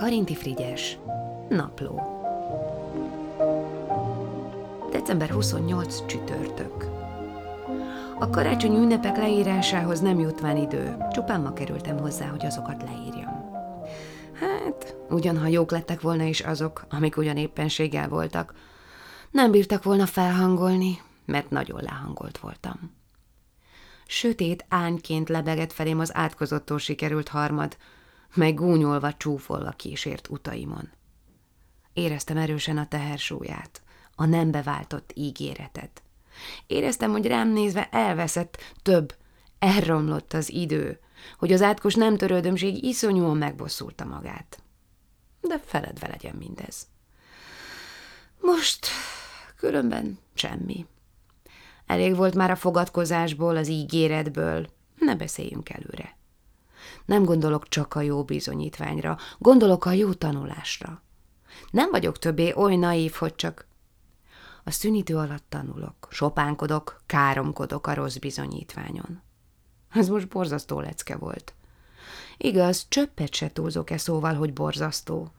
[0.00, 0.98] Karinti Frigyes,
[1.48, 2.00] Napló.
[4.90, 6.84] December 28 csütörtök.
[8.18, 13.50] A karácsonyi ünnepek leírásához nem jutván idő, csupán ma kerültem hozzá, hogy azokat leírjam.
[14.32, 18.54] Hát, ugyanha jók lettek volna is azok, amik ugyan éppenséggel voltak,
[19.30, 22.96] nem bírtak volna felhangolni, mert nagyon lehangolt voltam.
[24.06, 27.76] Sötét ányként lebegett felém az átkozottól sikerült harmad,
[28.34, 30.90] meg gúnyolva, csúfolva kísért utaimon.
[31.92, 33.82] Éreztem erősen a tehersúlyát,
[34.14, 36.02] a nem beváltott ígéretet.
[36.66, 39.14] Éreztem, hogy rám nézve elveszett több,
[39.58, 41.00] elromlott az idő,
[41.38, 44.62] hogy az átkos nem törődömség iszonyúan megbosszulta magát.
[45.40, 46.86] De feledve legyen mindez.
[48.40, 48.86] Most
[49.56, 50.86] különben semmi.
[51.86, 56.18] Elég volt már a fogadkozásból, az ígéretből, ne beszéljünk előre.
[57.10, 61.02] Nem gondolok csak a jó bizonyítványra, gondolok a jó tanulásra.
[61.70, 63.66] Nem vagyok többé oly naív, hogy csak
[64.64, 69.22] a szünítő alatt tanulok, sopánkodok, káromkodok a rossz bizonyítványon.
[69.90, 71.54] Ez most borzasztó lecke volt.
[72.36, 75.32] Igaz, csöppet se túlzok-e szóval, hogy borzasztó.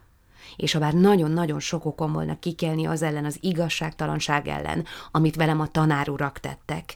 [0.56, 5.68] És ha nagyon-nagyon sok okom volna kikelni az ellen, az igazságtalanság ellen, amit velem a
[5.68, 6.96] tanárurak tettek,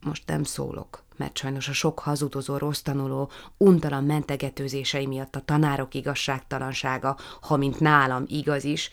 [0.00, 5.94] most nem szólok mert sajnos a sok hazudozó, rossz tanuló, untalan mentegetőzései miatt a tanárok
[5.94, 8.90] igazságtalansága, ha mint nálam igaz is,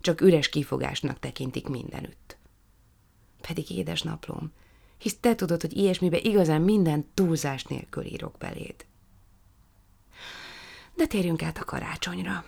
[0.00, 2.36] csak üres kifogásnak tekintik mindenütt.
[3.40, 4.52] Pedig édes naplom,
[4.98, 8.86] hisz te tudod, hogy ilyesmibe igazán minden túlzás nélkül írok beléd.
[10.94, 12.44] De térjünk át a karácsonyra.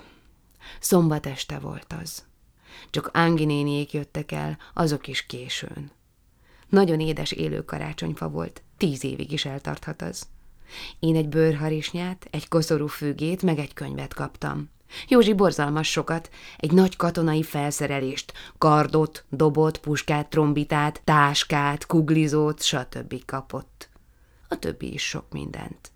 [0.80, 2.24] Szombat este volt az.
[2.90, 5.90] Csak Ángi néniék jöttek el, azok is későn.
[6.68, 10.26] Nagyon édes élő karácsonyfa volt, tíz évig is eltarthat az.
[10.98, 14.70] Én egy bőrharisnyát, egy koszorú fügét, meg egy könyvet kaptam.
[15.08, 23.24] Józsi borzalmas sokat, egy nagy katonai felszerelést, kardot, dobot, puskát, trombitát, táskát, kuglizót, stb.
[23.24, 23.88] kapott.
[24.48, 25.90] A többi is sok mindent.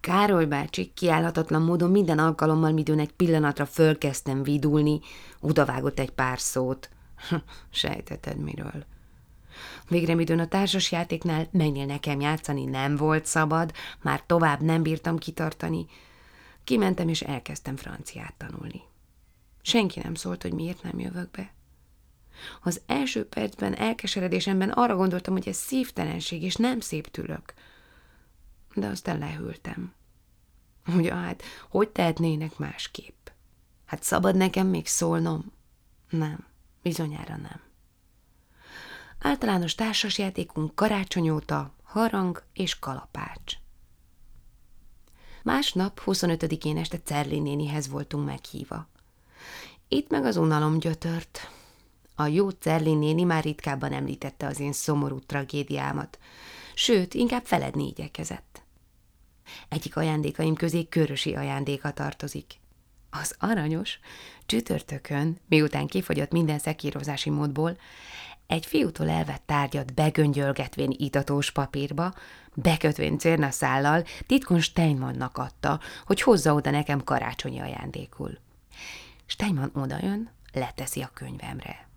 [0.00, 5.00] Károly bácsi kiállhatatlan módon minden alkalommal, midőn egy pillanatra fölkezdtem vidulni,
[5.40, 6.90] odavágott egy pár szót.
[7.70, 8.84] Sejteted miről.
[9.88, 13.72] Végre midőn a társasjátéknál mennél nekem játszani nem volt szabad,
[14.02, 15.86] már tovább nem bírtam kitartani.
[16.64, 18.82] Kimentem és elkezdtem franciát tanulni.
[19.62, 21.54] Senki nem szólt, hogy miért nem jövök be.
[22.62, 27.54] Az első percben elkeseredésemben arra gondoltam, hogy ez szívtelenség, és nem szép tülök.
[28.74, 29.94] De aztán lehűltem.
[30.96, 33.28] Ugye hát, hogy tehetnének másképp?
[33.84, 35.52] Hát szabad nekem még szólnom?
[36.10, 36.46] Nem,
[36.82, 37.65] bizonyára nem.
[39.26, 43.54] Általános társasjátékunk karácsony óta harang és kalapács.
[45.42, 48.88] Másnap, 25-én este Cerli nénihez voltunk meghíva.
[49.88, 51.50] Itt meg az unalom gyötört.
[52.14, 56.18] A jó Cerli néni már ritkábban említette az én szomorú tragédiámat,
[56.74, 58.62] sőt, inkább feledni igyekezett.
[59.68, 62.54] Egyik ajándékaim közé körösi ajándéka tartozik.
[63.10, 63.98] Az aranyos,
[64.46, 67.76] csütörtökön, miután kifogyott minden szekírozási módból,
[68.46, 72.14] egy fiútól elvett tárgyat begöngyölgetvén itatós papírba,
[72.54, 78.38] bekötvén cérnaszállal titkon Steinmannnak adta, hogy hozza oda nekem karácsonyi ajándékul.
[79.26, 81.88] Steinmann odajön, leteszi a könyvemre.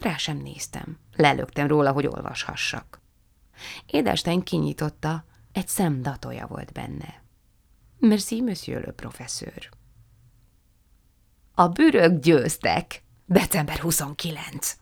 [0.00, 3.00] Rá sem néztem, lelögtem róla, hogy olvashassak.
[3.86, 7.22] Édestein kinyitotta, egy szemdatója volt benne.
[7.98, 9.68] Merci, monsieur le professeur.
[11.54, 13.02] A bürök győztek.
[13.26, 14.76] December 29.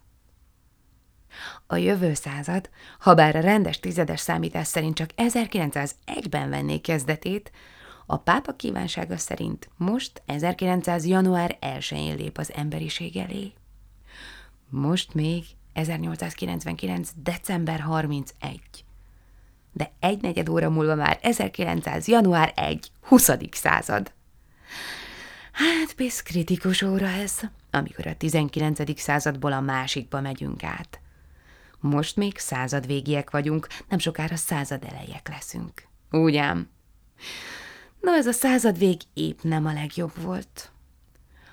[1.74, 7.50] A jövő század, ha bár a rendes tizedes számítás szerint csak 1901-ben venné kezdetét,
[8.06, 11.06] a pápa kívánsága szerint most 1900.
[11.06, 13.52] január 1-én lép az emberiség elé.
[14.68, 17.10] Most még 1899.
[17.22, 18.60] december 31.
[19.72, 22.08] De egy negyed óra múlva már 1900.
[22.08, 22.90] január 1.
[23.00, 23.30] 20.
[23.50, 24.12] század.
[25.52, 27.40] Hát, pisz kritikus óra ez,
[27.70, 29.00] amikor a 19.
[29.00, 30.98] századból a másikba megyünk át.
[31.84, 35.86] Most még század végiek vagyunk, nem sokára század elejek leszünk.
[36.10, 36.70] Úgy ám.
[38.00, 40.72] Na, ez a század vég épp nem a legjobb volt.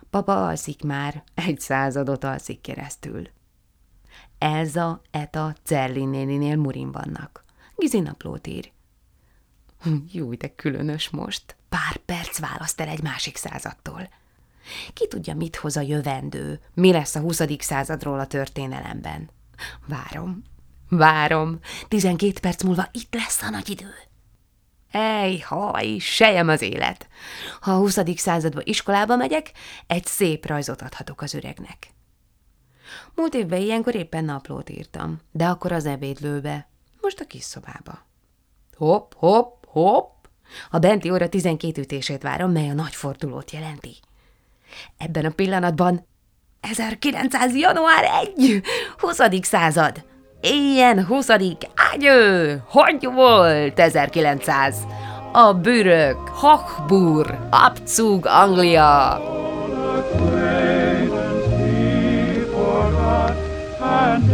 [0.09, 3.29] Papa alszik már, egy századot alszik keresztül.
[4.37, 7.43] Elza, Eta, Cerlin néninél Murin vannak.
[7.75, 8.71] Gizi naplót ír.
[10.11, 11.55] Jó, de különös most.
[11.69, 14.09] Pár perc választ el egy másik századtól.
[14.93, 19.29] Ki tudja, mit hoz a jövendő, mi lesz a huszadik századról a történelemben.
[19.87, 20.43] Várom,
[20.89, 21.59] várom.
[21.87, 23.89] Tizenkét perc múlva itt lesz a nagy idő.
[24.91, 27.07] Ej, haj, sejem az élet.
[27.61, 27.97] Ha a 20.
[28.15, 29.51] századba iskolába megyek,
[29.87, 31.93] egy szép rajzot adhatok az öregnek.
[33.15, 36.69] Múlt évben ilyenkor éppen naplót írtam, de akkor az ebédlőbe,
[37.01, 38.05] most a kis szobába.
[38.75, 40.25] Hopp, hopp, hopp,
[40.69, 43.95] a benti óra 12 ütését várom, mely a nagy fordulót jelenti.
[44.97, 46.07] Ebben a pillanatban
[46.61, 47.55] 1900.
[47.55, 48.03] január
[48.37, 48.61] 1.
[48.99, 49.17] 20.
[49.41, 50.03] század.
[50.41, 51.29] Ilyen 20.
[51.93, 52.61] ágyő!
[52.67, 54.75] Hogy volt 1900?
[55.31, 59.19] A bürök, Hochbur, Abzug, Anglia.
[63.91, 64.31] and